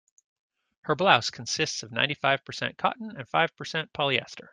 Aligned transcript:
Her 0.81 0.95
blouse 0.95 1.29
consists 1.29 1.83
of 1.83 1.91
ninety-five 1.91 2.43
percent 2.43 2.75
cotton 2.75 3.15
and 3.15 3.29
five 3.29 3.55
percent 3.55 3.93
polyester. 3.93 4.49